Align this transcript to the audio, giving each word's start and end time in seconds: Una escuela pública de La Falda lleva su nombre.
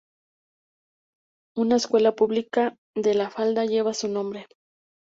Una 1.55 1.75
escuela 1.75 2.15
pública 2.15 2.75
de 2.95 3.13
La 3.13 3.29
Falda 3.29 3.65
lleva 3.65 3.93
su 3.93 4.07
nombre. 4.07 4.47